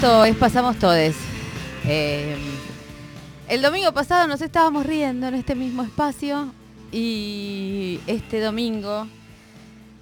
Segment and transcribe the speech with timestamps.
[0.00, 1.14] Esto es Pasamos Todes.
[1.84, 2.34] Eh,
[3.50, 6.54] el domingo pasado nos estábamos riendo en este mismo espacio
[6.90, 9.06] y este domingo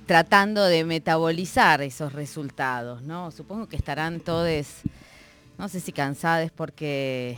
[0.06, 3.32] tratando de metabolizar esos resultados, ¿no?
[3.32, 4.66] Supongo que estarán todos,
[5.58, 7.36] no sé si cansados porque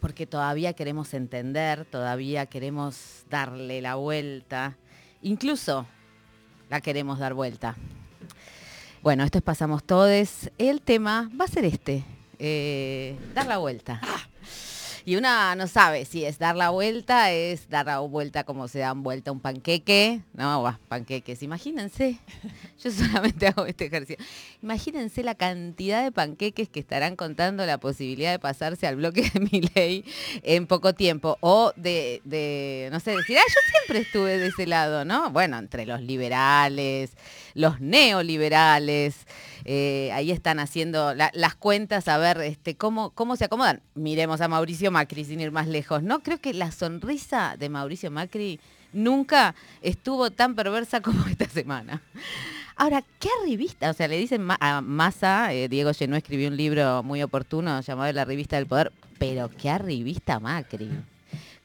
[0.00, 4.78] porque todavía queremos entender, todavía queremos darle la vuelta,
[5.20, 5.86] incluso
[6.70, 7.76] la queremos dar vuelta.
[9.06, 10.50] Bueno, esto es Pasamos Todes.
[10.58, 12.02] El tema va a ser este,
[12.40, 14.00] eh, dar la vuelta.
[15.08, 18.80] Y una no sabe si es dar la vuelta, es dar la vuelta como se
[18.80, 20.22] dan vuelta un panqueque.
[20.34, 21.44] No, va, panqueques.
[21.44, 22.18] Imagínense,
[22.82, 24.16] yo solamente hago este ejercicio.
[24.64, 29.38] Imagínense la cantidad de panqueques que estarán contando la posibilidad de pasarse al bloque de
[29.38, 30.04] mi ley
[30.42, 31.38] en poco tiempo.
[31.40, 35.30] O de, de, no sé, decir, ah, yo siempre estuve de ese lado, ¿no?
[35.30, 37.12] Bueno, entre los liberales,
[37.54, 39.14] los neoliberales.
[39.68, 43.82] Eh, ahí están haciendo las cuentas a ver este, cómo, cómo se acomodan.
[43.94, 46.20] Miremos a Mauricio Macri sin ir más lejos, ¿no?
[46.20, 48.58] Creo que la sonrisa de Mauricio Macri
[48.94, 52.00] nunca estuvo tan perversa como esta semana.
[52.76, 53.90] Ahora, ¿qué revista?
[53.90, 58.10] O sea, le dicen a Massa, eh, Diego Llenó escribió un libro muy oportuno llamado
[58.14, 60.88] La Revista del Poder, pero ¿qué revista Macri?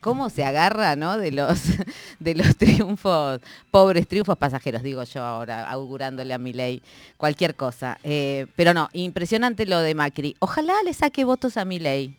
[0.02, 1.18] cómo se agarra ¿no?
[1.18, 1.62] de, los,
[2.20, 6.82] de los triunfos, pobres triunfos pasajeros, digo yo ahora, augurándole a mi ley
[7.16, 7.98] cualquier cosa.
[8.04, 10.36] Eh, pero no, impresionante lo de Macri.
[10.40, 12.18] Ojalá le saque votos a mi ley.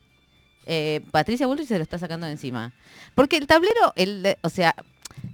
[0.66, 2.72] Eh, Patricia Bullrich se lo está sacando de encima.
[3.14, 3.92] Porque el tablero,
[4.42, 4.74] o sea,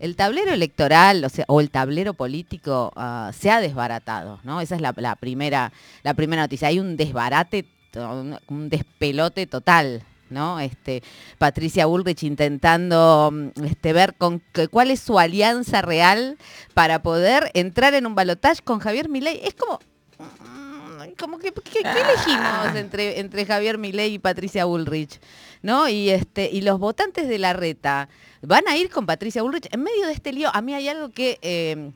[0.00, 4.60] el tablero electoral, o el tablero político uh, se ha desbaratado, ¿no?
[4.60, 6.68] Esa es la, primera, la primera noticia.
[6.68, 7.64] Hay un desbarate,
[8.48, 10.60] un despelote total ¿no?
[10.60, 11.02] Este,
[11.38, 16.36] Patricia Bullrich intentando mm, este, ver con cuál es su alianza real
[16.74, 19.40] para poder entrar en un balotaje con Javier Milei.
[19.42, 19.78] Es como,
[21.18, 22.72] como que, ¿qué, elegimos ah.
[22.76, 25.20] entre, entre Javier Milei y Patricia Bullrich?
[25.62, 25.88] ¿No?
[25.88, 28.08] Y este, y los votantes de la reta
[28.42, 30.50] van a ir con Patricia Bullrich en medio de este lío.
[30.54, 31.90] A mí hay algo que, eh,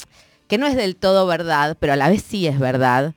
[0.48, 3.14] que no es del todo verdad, pero a la vez sí es verdad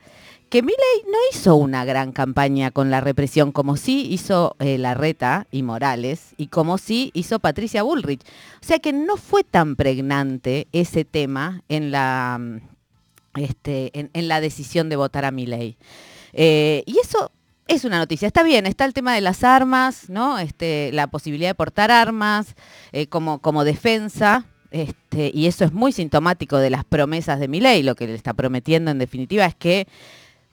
[0.49, 5.47] que Milei no hizo una gran campaña con la represión, como sí hizo eh, Larreta
[5.51, 8.21] y Morales, y como sí hizo Patricia Bullrich.
[8.21, 12.39] O sea que no fue tan pregnante ese tema en la,
[13.35, 15.77] este, en, la decisión de votar a Milei.
[16.33, 17.31] Eh, y eso
[17.67, 18.27] es una noticia.
[18.27, 20.39] Está bien, está el tema de las armas, ¿no?
[20.39, 22.55] Este, la posibilidad de portar armas
[22.91, 24.45] eh, como, como defensa.
[24.71, 27.83] Este, y eso es muy sintomático de las promesas de Milei.
[27.83, 29.87] Lo que le está prometiendo en definitiva es que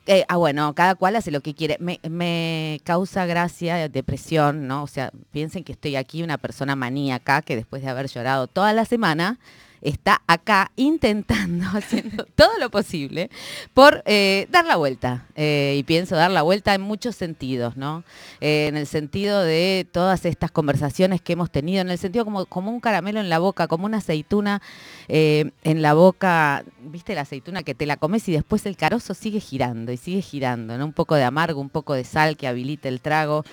[0.07, 1.77] eh, ah, bueno, cada cual hace lo que quiere.
[1.79, 4.83] Me, causa gracia, depresión, ¿no?
[4.83, 8.73] O sea, piensen que estoy aquí una persona maníaca que después de haber llorado toda
[8.73, 9.39] la semana,
[9.83, 13.31] está acá intentando, haciendo todo lo posible
[13.75, 15.27] por eh, dar la vuelta.
[15.35, 18.05] Eh, y pienso dar la vuelta en muchos sentidos, ¿no?
[18.41, 22.47] Eh, en el sentido de todas estas conversaciones que hemos tenido, en el sentido como,
[22.47, 24.63] como un caramelo en la boca, como una aceituna
[25.09, 29.41] en la boca, ¿viste la aceituna que te la comes y después el carozo sigue
[29.41, 30.87] girando y sigue girando, ¿no?
[30.87, 33.45] Un poco de amargo, un poco de sal que habilita el trago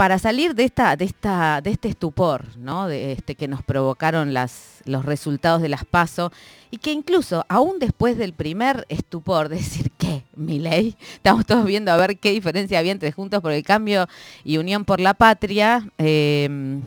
[0.00, 2.88] para salir de esta, de esta, de este estupor, ¿no?
[2.88, 6.32] De este que nos provocaron los resultados de las PASO,
[6.70, 10.22] y que incluso, aún después del primer estupor, de decir ¿qué?
[10.34, 14.08] mi ley, estamos todos viendo a ver qué diferencia había entre Juntos por el Cambio
[14.42, 15.86] y Unión por la Patria.
[15.98, 16.80] Em,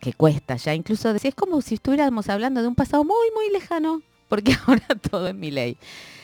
[0.00, 3.50] que cuesta ya, incluso decir, es como si estuviéramos hablando de un pasado muy, muy
[3.52, 5.76] lejano, porque ahora todo es mi ley.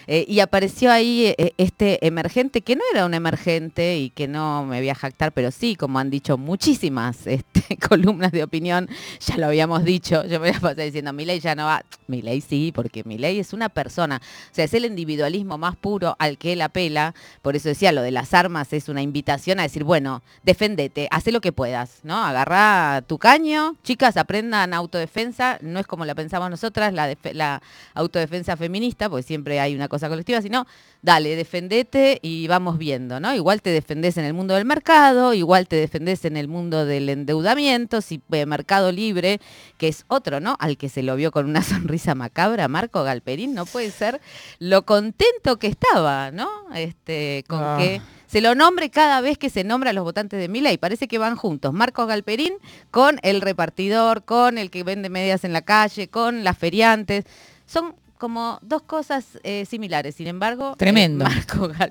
[0.06, 4.64] Eh, y apareció ahí eh, este emergente, que no era un emergente y que no
[4.64, 8.88] me voy a jactar, pero sí, como han dicho muchísimas este, columnas de opinión,
[9.20, 11.84] ya lo habíamos dicho, yo me voy a pasar diciendo, mi ley ya no va,
[12.06, 15.76] mi ley sí, porque mi ley es una persona, o sea, es el individualismo más
[15.76, 19.58] puro al que él apela, por eso decía, lo de las armas es una invitación
[19.58, 22.22] a decir, bueno, defendete, haz lo que puedas, ¿no?
[22.22, 27.62] Agarrá tu caño, chicas, aprendan autodefensa, no es como la pensamos nosotras, la, la
[27.94, 30.66] autodefensa feminista, porque siempre hay una cosa colectiva, sino
[31.02, 33.32] dale, defendete y vamos viendo, ¿no?
[33.32, 37.08] Igual te defendés en el mundo del mercado, igual te defendés en el mundo del
[37.08, 39.40] endeudamiento, si eh, Mercado Libre,
[39.78, 40.56] que es otro, ¿no?
[40.58, 44.20] Al que se lo vio con una sonrisa macabra, Marco Galperín, no puede ser
[44.58, 46.48] lo contento que estaba, ¿no?
[46.74, 47.76] Este, con ah.
[47.78, 50.76] que se lo nombre cada vez que se nombra a los votantes de Milei.
[50.76, 51.72] Parece que van juntos.
[51.72, 52.54] Marcos Galperín
[52.90, 57.26] con el repartidor, con el que vende medias en la calle, con las feriantes.
[57.66, 57.94] Son
[58.24, 60.14] como dos cosas eh, similares.
[60.14, 61.26] Sin embargo, eh, tremendo.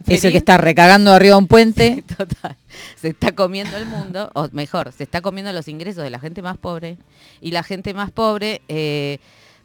[0.08, 2.04] Ese que está recagando arriba de un puente.
[2.18, 2.58] total.
[3.00, 6.42] Se está comiendo el mundo, o mejor, se está comiendo los ingresos de la gente
[6.42, 6.98] más pobre.
[7.40, 9.20] Y la gente más pobre, eh,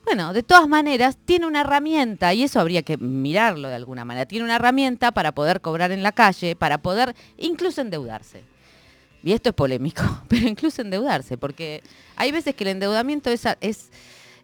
[0.04, 4.26] bueno, de todas maneras, tiene una herramienta, y eso habría que mirarlo de alguna manera,
[4.26, 8.42] tiene una herramienta para poder cobrar en la calle, para poder incluso endeudarse.
[9.24, 11.82] Y esto es polémico, pero incluso endeudarse, porque
[12.14, 13.88] hay veces que el endeudamiento es, es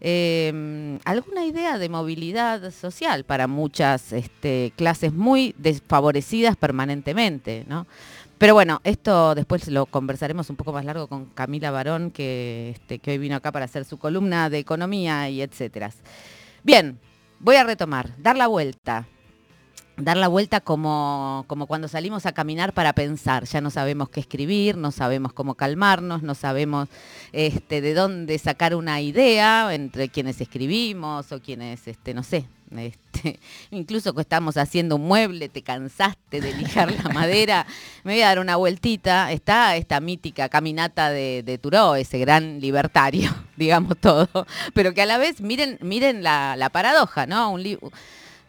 [0.00, 7.87] em, alguna idea de movilidad social para muchas este, clases muy desfavorecidas permanentemente, ¿no?
[8.38, 12.99] Pero bueno, esto después lo conversaremos un poco más largo con Camila Barón, que, este,
[12.99, 15.91] que hoy vino acá para hacer su columna de economía y etcétera.
[16.62, 16.99] Bien,
[17.38, 19.06] voy a retomar, dar la vuelta.
[19.96, 23.44] Dar la vuelta como, como cuando salimos a caminar para pensar.
[23.44, 26.88] Ya no sabemos qué escribir, no sabemos cómo calmarnos, no sabemos
[27.32, 32.46] este, de dónde sacar una idea entre quienes escribimos o quienes, este, no sé,
[32.76, 33.38] este,
[33.70, 37.67] incluso que estamos haciendo un mueble, te cansaste de lijar la madera,
[38.02, 39.32] me voy a dar una vueltita.
[39.32, 44.29] Está esta mítica caminata de, de Turó, ese gran libertario, digamos todo,
[44.73, 47.50] pero que a la vez miren, miren la, la paradoja, ¿no?
[47.50, 47.62] Un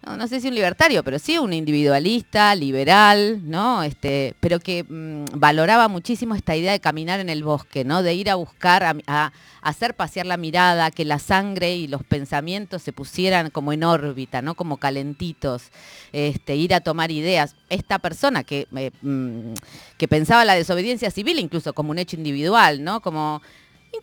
[0.06, 3.82] no, sé si un libertario, pero sí un individualista, liberal, ¿no?
[3.82, 8.04] Este, pero que mm, valoraba muchísimo esta idea de caminar en el bosque, ¿no?
[8.04, 12.84] De ir a buscar, a, hacer pasear la mirada, que la sangre y los pensamientos
[12.84, 14.54] se pusieran como en órbita, ¿no?
[14.54, 15.72] Como calentitos,
[16.12, 17.56] este, ir a tomar ideas.
[17.70, 19.54] Esta persona que, eh, mm,
[19.98, 23.02] que pensaba la desobediencia civil incluso como un hecho individual, ¿no?
[23.02, 23.42] Como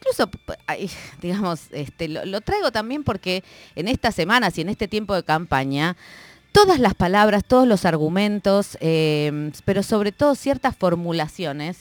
[0.02, 0.31] incluso,
[1.22, 3.44] digamos, este, lo, traigo también porque
[3.75, 5.96] en estas semanas y en este tiempo de campaña,
[6.52, 11.78] todas las palabras, todos los argumentos, em, pero sobre todo ciertas formulaciones,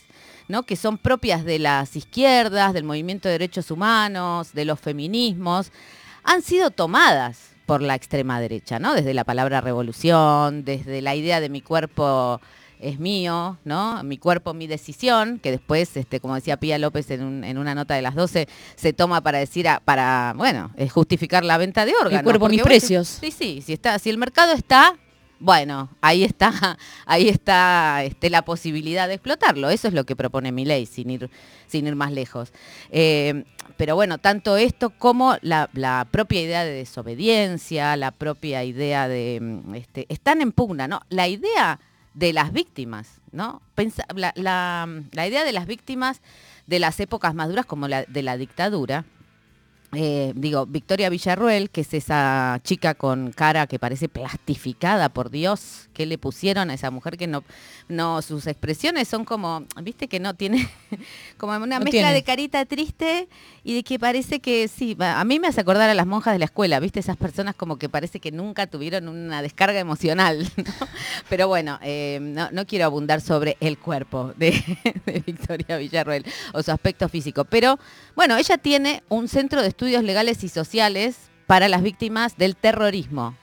[0.47, 0.63] ¿no?
[0.63, 5.71] que son propias de las izquierdas, del movimiento de derechos humanos, de los feminismos,
[6.23, 8.93] han sido tomadas por la extrema derecha, ¿no?
[8.93, 12.41] Desde la palabra revolución, desde la idea de mi cuerpo
[12.81, 14.03] es mío, ¿no?
[14.03, 18.01] Mi cuerpo, mi decisión, que después, este, como decía Pía López en, una nota de
[18.01, 22.19] las 12, se toma para decir, para, bueno, justificar la venta de órganos.
[22.19, 23.07] Mi cuerpo, mis precios.
[23.07, 24.97] Sí, sí, si, está, si el mercado está,
[25.39, 29.69] bueno, ahí está, ahí está este, la posibilidad de explotarlo.
[29.69, 31.29] Eso es lo que propone mi ley, sin ir,
[31.67, 32.51] sin ir más lejos.
[32.91, 33.43] Eh,
[33.77, 35.67] pero bueno, tanto esto como la,
[36.11, 41.01] propia idea de desobediencia, la propia idea de, mm, este, están en pugna, ¿no?
[41.09, 41.79] La idea
[42.13, 43.61] de las víctimas, ¿no?
[44.15, 46.21] la, idea de las víctimas
[46.67, 49.05] de las épocas maduras como la de la dictadura,
[49.93, 55.89] eh, digo, Victoria Villarruel, que es esa chica con cara que parece plastificada, por Dios,
[55.93, 57.43] que le pusieron a esa mujer que no,
[57.89, 60.69] no, sus expresiones son como, viste que no tiene,
[61.37, 63.27] como una mezcla de carita triste
[63.65, 66.39] y de que parece que sí, a mí me hace acordar a las monjas de
[66.39, 70.49] la escuela, viste, esas personas como que parece que nunca tuvieron una descarga emocional,
[71.29, 74.51] Pero bueno, eh, no, quiero abundar sobre el cuerpo de,
[75.05, 77.79] de Victoria Villarruel o su aspecto físico, pero
[78.15, 81.15] bueno, ella tiene un centro de estudios legales y sociales
[81.47, 83.35] para las víctimas del terrorismo.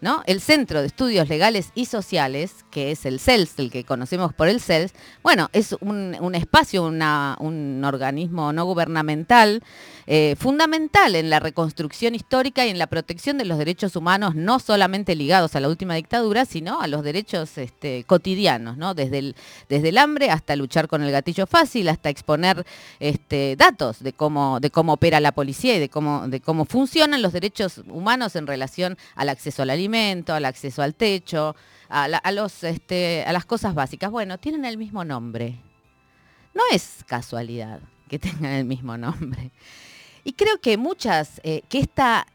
[0.00, 0.22] ¿No?
[0.26, 4.48] El Centro de Estudios Legales y Sociales, que es el CELS, el que conocemos por
[4.48, 4.92] el CELS,
[5.22, 9.62] bueno, es un, espacio, un organismo no gubernamental
[10.10, 14.58] eh, fundamental en la reconstrucción histórica y en la protección de los derechos humanos, no
[14.58, 18.94] solamente ligados a la última dictadura, sino a los derechos este, cotidianos, ¿no?
[18.94, 22.64] Desde el, hambre hasta luchar con el gatillo fácil, hasta exponer
[23.00, 27.82] este, datos de cómo, opera la policía y de cómo, de cómo funcionan los derechos
[27.90, 29.68] humanos en relación al acceso al
[30.34, 31.56] al acceso al techo,
[31.88, 34.10] a, los, este, a las cosas básicas.
[34.10, 35.58] Bueno, tienen el mismo nombre.
[36.54, 39.50] No es casualidad que tengan el mismo nombre.
[40.24, 42.26] Y creo que muchas, eh, que esta,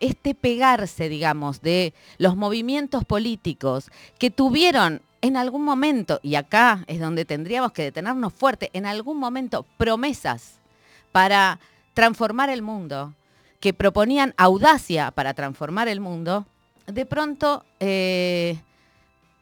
[0.00, 7.00] este pegarse, digamos, de los movimientos políticos que tuvieron en algún momento, y acá es
[7.00, 10.60] donde tendríamos que detenernos fuerte, en algún momento promesas
[11.10, 11.58] para
[11.94, 13.14] transformar el mundo,
[13.58, 16.46] que proponían audacia para transformar el mundo,
[16.86, 18.58] de pronto eh,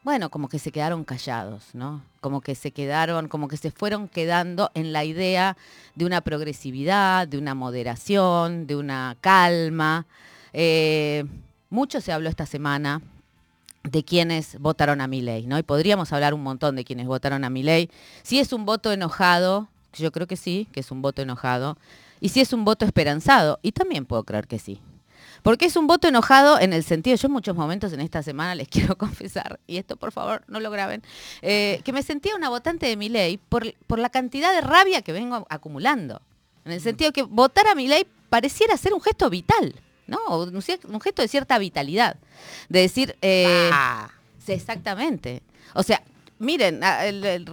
[0.05, 2.03] bueno, como que se quedaron callados, ¿no?
[2.21, 5.57] Como que se quedaron, como que se fueron quedando en la idea
[5.95, 10.05] de una progresividad, de una moderación, de una calma.
[10.53, 11.25] Eh,
[11.71, 13.01] mucho se habló esta semana
[13.81, 15.57] de quienes votaron a mi ley, ¿no?
[15.57, 17.89] Y podríamos hablar un montón de quienes votaron a mi ley.
[18.21, 21.79] Si es un voto enojado, yo creo que sí, que es un voto enojado,
[22.21, 24.79] y si es un voto esperanzado, y también puedo creer que sí,
[25.45, 28.55] porque es un voto enojado en el sentido, yo en muchos momentos en esta semana
[28.55, 31.03] les quiero confesar, y esto por favor no lo graben,
[31.43, 35.03] eh, que me sentía una votante de mi ley por, por la cantidad de rabia
[35.03, 36.19] que vengo acumulando.
[36.65, 39.75] En el sentido que votar a mi ley pareciera ser un gesto vital,
[40.07, 40.17] ¿no?
[40.35, 42.17] Un, gesto de cierta vitalidad.
[42.67, 43.69] De decir, eh,
[44.47, 45.43] exactamente.
[45.75, 46.01] O sea,
[46.39, 46.81] miren,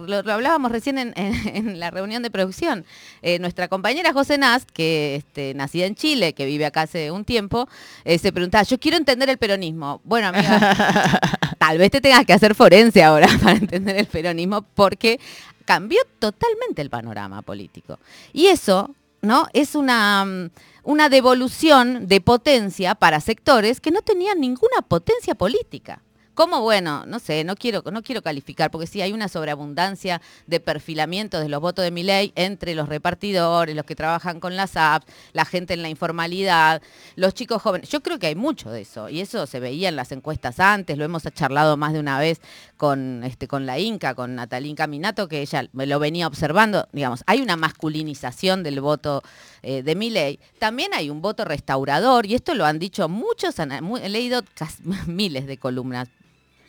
[0.07, 2.85] lo, hablábamos recién en, la reunión de producción.
[3.21, 7.25] Eh, nuestra compañera José Nast, que este, nacida en Chile, que vive acá hace un
[7.25, 7.67] tiempo,
[8.03, 10.01] eh, se preguntaba, yo quiero entender el peronismo.
[10.03, 11.19] Bueno, amiga,
[11.57, 15.19] tal vez te tengas que hacer forense ahora para entender el peronismo, porque
[15.65, 17.99] cambió totalmente el panorama político.
[18.33, 19.47] Y eso, ¿no?
[19.53, 20.49] Es una, mm,
[20.83, 26.01] una devolución de potencia para sectores que no tenían ninguna potencia política.
[26.35, 26.61] ¿Cómo?
[26.61, 31.39] Bueno, no sé, no quiero, no quiero calificar, porque sí hay una sobreabundancia de perfilamiento
[31.39, 35.05] de los votos de mi ley entre los repartidores, los que trabajan con las apps,
[35.33, 36.81] la gente en la informalidad,
[37.15, 37.89] los chicos jóvenes.
[37.89, 40.97] Yo creo que hay mucho de eso, y eso se veía en las encuestas antes,
[40.97, 42.41] lo hemos charlado más de una vez
[42.77, 46.87] con, este, con la Inca, con Natalín Caminato, que ella me lo venía observando.
[46.93, 49.21] Digamos, hay una masculinización del voto
[49.61, 50.39] eh, de mi ley.
[50.57, 54.41] También hay un voto restaurador, y esto lo han dicho muchos, he leído
[55.05, 56.09] miles de columnas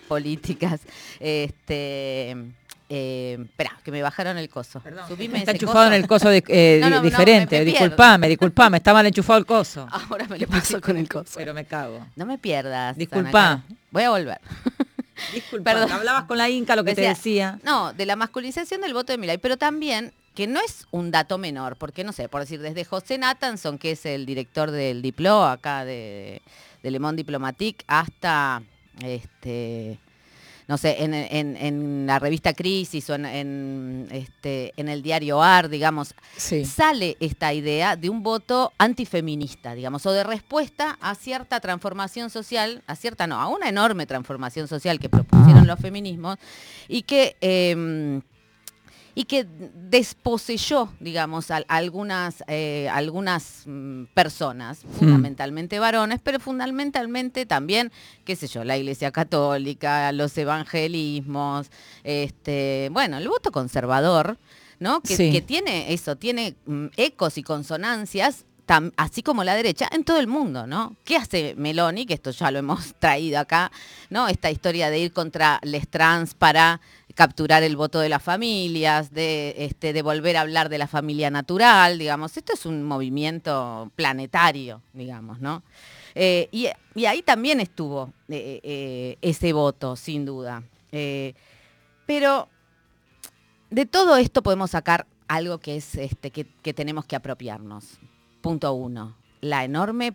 [0.04, 0.80] políticas.
[1.20, 2.36] Este,
[2.90, 4.82] eh, espera, que me bajaron el coso.
[5.32, 6.42] está enchufado en el coso eh,
[7.02, 7.64] diferente.
[7.64, 9.88] disculpame, disculpame, está mal enchufado el coso.
[9.90, 11.32] Ahora me lo paso con el coso.
[11.36, 12.06] Pero me cago.
[12.14, 12.96] No me pierdas.
[12.96, 13.62] Disculpa.
[13.90, 14.38] Voy a volver.
[15.32, 17.58] Disculpa, hablabas con la Inca lo que te decía.
[17.62, 21.38] No, de la masculinización del voto de Milay, pero también que no es un dato
[21.38, 25.44] menor, porque no sé, por decir, desde José Nathanson, que es el director del Diplo
[25.44, 26.42] acá de,
[26.82, 28.62] de Le Monde Diplomatique, hasta
[29.02, 29.98] este,
[30.66, 37.16] no sé, en, la revista Crisis o en, este, en el diario AR, digamos, sale
[37.20, 42.96] esta idea de un voto antifeminista, digamos, o de respuesta a cierta transformación social, a
[42.96, 46.38] cierta no, a una enorme transformación social que propusieron los feminismos
[46.88, 47.36] y que...
[47.40, 48.22] Em,
[49.14, 49.46] y que
[49.88, 54.98] desposeyó, digamos, a, algunas, eh, algunas mm, personas, hmm.
[54.98, 57.92] fundamentalmente varones, pero fundamentalmente también,
[58.24, 61.70] qué sé yo, la Iglesia Católica, los evangelismos,
[62.02, 64.38] este, bueno, el voto conservador,
[64.80, 65.00] ¿no?
[65.00, 68.44] Que, que tiene eso, tiene mm, ecos y consonancias
[68.96, 70.96] así como la derecha, en todo el mundo, ¿no?
[71.04, 72.06] ¿Qué hace Meloni?
[72.06, 73.70] Que esto ya lo hemos traído acá,
[74.10, 74.28] ¿no?
[74.28, 76.80] Esta historia de ir contra les trans para
[77.14, 81.30] capturar el voto de las familias, de, este, de volver a hablar de la familia
[81.30, 82.36] natural, digamos.
[82.36, 85.62] Esto es un movimiento planetario, digamos, ¿no?
[86.14, 86.68] Eh, y,
[87.06, 90.62] ahí también estuvo eh, eh, ese voto, sin duda.
[92.06, 92.48] pero
[93.70, 97.98] de todo esto podemos sacar algo que es este, que, que tenemos que apropiarnos.
[98.40, 100.14] Punto uno la enorme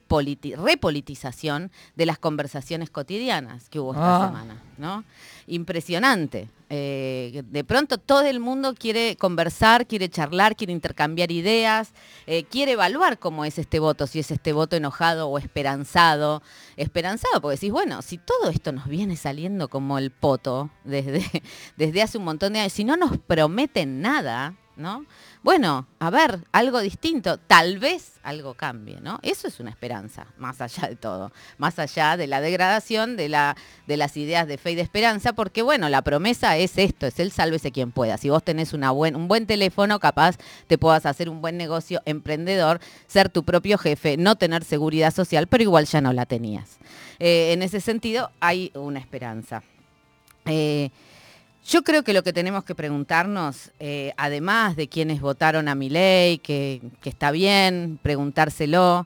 [0.57, 4.27] repolitización de las conversaciones cotidianas que hubo esta ah.
[4.27, 5.03] semana, ¿no?
[5.45, 6.49] Impresionante.
[6.71, 11.93] Eh, de pronto todo el mundo quiere conversar, quiere charlar, quiere intercambiar ideas,
[12.25, 16.41] eh, quiere evaluar cómo es este voto, si es este voto enojado o esperanzado.
[16.75, 21.23] Esperanzado, porque decís, bueno, si todo esto nos viene saliendo como el poto desde,
[21.77, 25.05] desde hace un montón de años, si no nos prometen nada, ¿no?
[25.41, 29.19] Bueno, a ver, algo distinto, tal vez algo cambie, ¿no?
[29.21, 33.55] Eso es una esperanza, más allá de todo, más allá de la degradación de, la,
[33.87, 37.19] de las ideas de fe y de esperanza, porque bueno, la promesa es esto, es
[37.19, 38.17] el sálvese quien pueda.
[38.17, 42.81] Si vos tenés buen, un buen teléfono, capaz te puedas hacer un buen negocio emprendedor,
[43.07, 46.79] ser tu propio jefe, no tener seguridad social, pero igual ya no la tenías.
[47.17, 49.63] Eh, en ese sentido, hay una esperanza.
[50.45, 50.89] Eh,
[51.65, 55.89] yo creo que lo que tenemos que preguntarnos, eh, además de quienes votaron a mi
[55.89, 59.05] ley, que, está bien preguntárselo,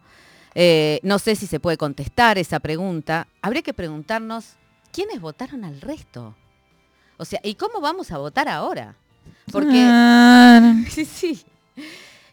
[0.56, 4.54] eh, no sé si se puede contestar esa pregunta, habría que preguntarnos
[4.92, 6.36] quiénes votaron al resto.
[7.18, 8.96] O sea, ¿y cómo vamos a votar ahora?
[9.52, 9.84] Porque...
[9.86, 10.76] Ah.
[10.90, 11.44] sí, sí.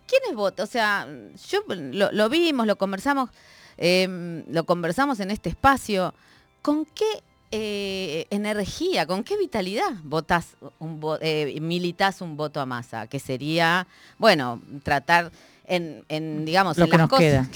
[0.07, 0.65] ¿Quiénes votan?
[0.65, 1.09] O sea,
[1.49, 3.31] yo lo, vimos, lo conversamos,
[3.77, 6.15] em, lo conversamos en este espacio.
[6.63, 13.09] ¿Con qué eh, energía, con qué vitalidad votas un eh, militas un voto a masa,
[13.09, 13.89] que sería,
[14.19, 15.33] bueno, tratar
[15.67, 17.49] en, digamos, lo que nos queda.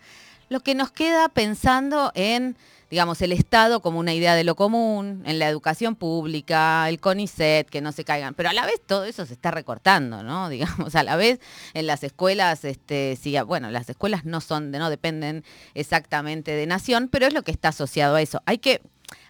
[0.48, 2.56] lo que nos queda pensando en,
[2.90, 7.68] digamos, el Estado como una idea de lo común, en la educación pública, el CONICET,
[7.68, 10.48] que no se caigan, pero a la vez todo eso se está recortando, ¿no?
[10.50, 11.40] Digamos, a la vez
[11.74, 15.44] en las escuelas, este, sí, bueno, las escuelas no son, no dependen
[15.74, 18.42] exactamente de nación, pero es lo que está asociado a eso.
[18.46, 18.80] Hay que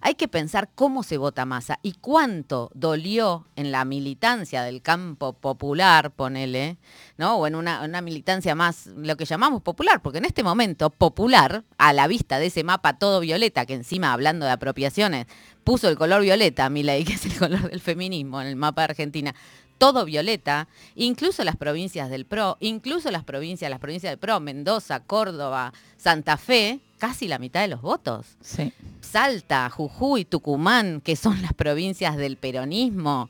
[0.01, 5.33] hay que pensar cómo se vota masa y cuánto dolió en la militancia del campo
[5.33, 6.77] popular, ponele,
[7.19, 7.37] ¿no?
[7.37, 11.93] O en una, militancia más, lo que llamamos popular, porque en este momento, popular, a
[11.93, 15.27] la vista de ese mapa todo violeta, que encima, hablando de apropiaciones,
[15.63, 18.93] puso el color violeta, ley, que es el color del feminismo en el mapa de
[18.93, 19.35] Argentina,
[19.79, 25.01] todo violeta, incluso las provincias del PRO, incluso las provincias, las provincias del PRO, Mendoza,
[25.01, 28.27] Córdoba, Santa Fe, casi la mitad de los votos.
[28.43, 28.73] Sí.
[29.01, 33.29] Salta, Jujuy, Tucumán, que son las provincias del peronismo,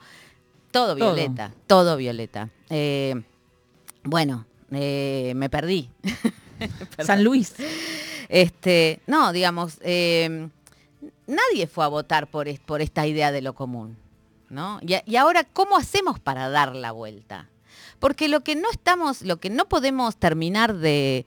[0.70, 2.50] todo violeta, todo, violeta.
[2.68, 3.22] Eh,
[4.04, 5.88] bueno, eh, me perdí.
[7.02, 7.54] San Luis.
[8.28, 10.50] Este, no, digamos, eh,
[11.26, 13.96] nadie fue a votar por, por, esta idea de lo común.
[14.50, 14.80] ¿no?
[14.82, 17.48] Y, ahora, ¿cómo hacemos para dar la vuelta?
[18.00, 21.24] Porque lo que no estamos, lo que no podemos terminar de,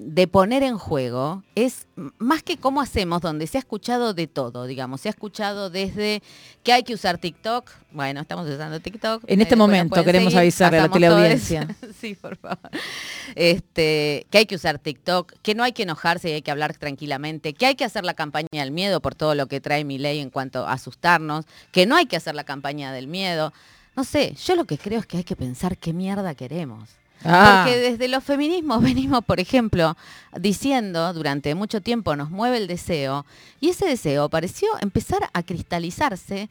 [0.00, 1.86] de poner en juego es
[2.18, 6.22] más que cómo hacemos, donde se ha escuchado de todo, digamos, se ha escuchado desde
[6.62, 9.24] que hay que usar TikTok, bueno, estamos usando TikTok.
[9.26, 11.66] En este momento queremos avisarle a la teleaudiencia.
[12.00, 12.70] sí, por favor.
[13.34, 16.76] Este, que hay que usar TikTok, que no hay que enojarse y hay que hablar
[16.76, 19.98] tranquilamente, que hay que hacer la campaña del miedo por todo lo que trae mi
[19.98, 23.52] ley en cuanto a asustarnos, que no hay que hacer la campaña del miedo.
[23.96, 26.88] No sé, yo lo que creo es que hay que pensar qué mierda queremos.
[27.24, 27.64] Ah.
[27.64, 29.96] Porque desde los feminismos venimos, por ejemplo,
[30.38, 33.26] diciendo durante mucho tiempo nos mueve el deseo
[33.60, 36.48] y ese deseo pareció empezar a cristalizarse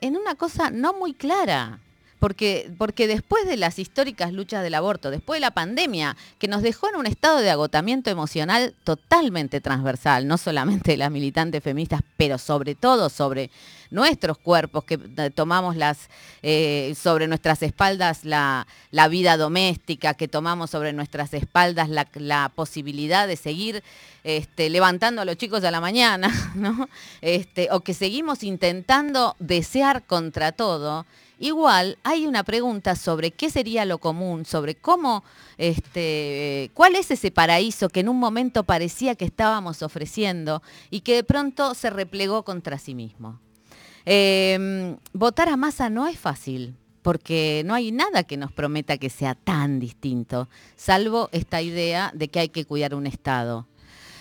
[0.00, 1.78] en una cosa no muy clara.
[2.18, 6.62] Porque, porque después de las históricas luchas del aborto, después de la pandemia, que nos
[6.62, 12.00] dejó en un estado de agotamiento emocional totalmente transversal, no solamente de las militantes feministas,
[12.16, 13.50] pero sobre todo sobre
[13.90, 16.08] nuestros cuerpos, que eh, tomamos las,
[16.42, 18.66] eh, sobre nuestras espaldas la,
[19.10, 23.82] vida doméstica, que tomamos sobre nuestras espaldas la, posibilidad de seguir
[24.24, 26.30] este, levantando a los chicos a la mañana.
[27.20, 31.06] Este, o que seguimos intentando desear contra todo
[31.38, 35.22] Igual hay una pregunta sobre qué sería lo común, sobre cómo,
[35.58, 41.16] este, cuál es ese paraíso que en un momento parecía que estábamos ofreciendo y que
[41.16, 43.38] de pronto se replegó contra sí mismo.
[44.06, 49.10] Em, votar a masa no es fácil, porque no hay nada que nos prometa que
[49.10, 53.66] sea tan distinto, salvo esta idea de que hay que cuidar un Estado.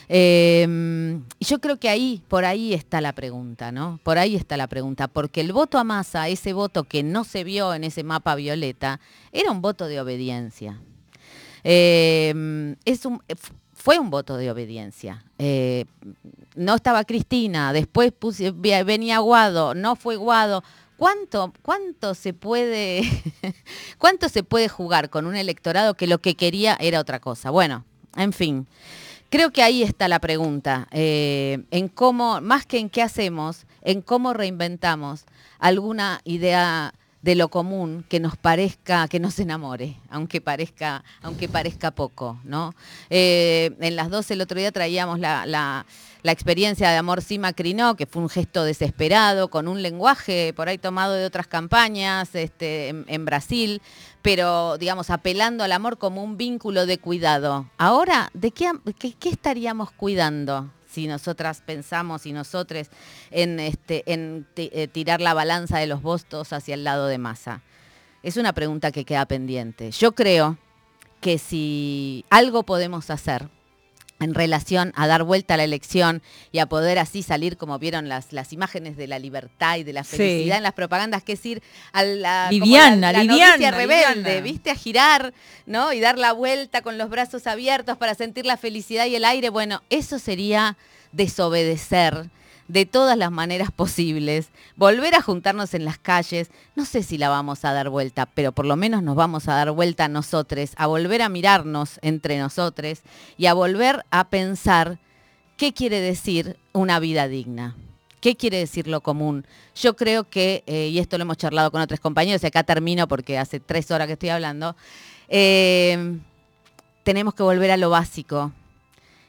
[0.08, 4.00] Em, yo creo que ahí, por ahí está la pregunta, ¿no?
[4.04, 7.44] Por ahí está la pregunta, porque el voto a masa, ese voto que no se
[7.44, 9.00] vio en ese mapa violeta,
[9.32, 10.80] era un voto de obediencia.
[11.64, 13.22] Em, es un,
[13.74, 15.24] fue un voto de obediencia.
[15.38, 15.86] Eh,
[16.56, 18.14] no estaba Cristina, después
[18.86, 20.64] venía Guado, no fue Guado.
[20.98, 23.04] ¿Cuánto, cuánto, se puede,
[23.98, 27.50] ¿Cuánto se puede jugar con un electorado que lo que quería era otra cosa?
[27.50, 27.84] Bueno,
[28.16, 28.68] en fin.
[29.30, 34.02] Creo que ahí está la pregunta, eh, en cómo, más que en qué hacemos, en
[34.02, 35.26] cómo reinventamos
[35.60, 36.94] alguna idea
[37.26, 42.76] de lo común que nos parezca, que nos enamore, aunque parezca, aunque parezca poco, ¿no?
[43.10, 45.88] Eh, en las dos el otro día traíamos la,
[46.24, 50.78] experiencia de Amor Sima Crinó, que fue un gesto desesperado, con un lenguaje por ahí
[50.78, 53.82] tomado de otras campañas este, en, Brasil,
[54.22, 57.68] pero digamos, apelando al amor como un vínculo de cuidado.
[57.80, 60.70] Ahora, ¿de qué, qué estaríamos cuidando?
[60.96, 62.88] Si nosotras pensamos y nosotros
[63.32, 67.62] en, este, en eh, tirar la balanza de los votos hacia el lado de masa?
[68.24, 69.92] Es una pregunta que queda pendiente.
[69.92, 70.58] Yo creo
[71.22, 73.50] que si algo podemos hacer
[74.20, 78.08] en relación a dar vuelta a la elección y a poder así salir, como vieron
[78.08, 81.46] las, las imágenes de la libertad y de la felicidad en las propagandas, que es
[81.46, 85.34] ir a la, liviana, la, rebelde, viste, a girar,
[85.66, 85.92] ¿no?
[85.92, 89.50] Y dar la vuelta con los brazos abiertos para sentir la felicidad y el aire.
[89.50, 90.78] Bueno, eso sería
[91.12, 92.30] desobedecer
[92.68, 97.30] de todas las maneras posibles, volver a juntarnos en las calles, no sé si la
[97.30, 100.72] vamos a dar vuelta, pero por lo menos nos vamos a dar vuelta a nosotros,
[100.76, 103.02] a volver a mirarnos entre nosotros
[103.38, 104.98] y a volver a pensar
[105.58, 107.76] qué quiere decir una vida digna.
[108.20, 109.46] ¿Qué quiere decir lo común?
[109.76, 113.08] Yo creo que, eh, y esto lo hemos charlado con otros compañeros, y acá termino
[113.08, 114.76] porque hace tres horas que estoy hablando,
[115.28, 116.18] eh,
[117.04, 118.52] tenemos que volver a lo básico.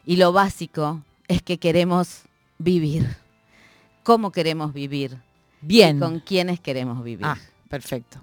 [0.06, 2.22] Y lo básico es que queremos
[2.58, 3.18] vivir
[4.06, 5.18] cómo queremos vivir.
[5.60, 5.98] Bien.
[5.98, 7.26] con quiénes queremos vivir.
[7.26, 7.36] Ah,
[7.68, 8.18] perfecto.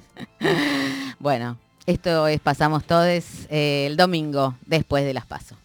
[1.18, 5.58] bueno, esto es Pasamos Todes eh, el domingo después de las pasos.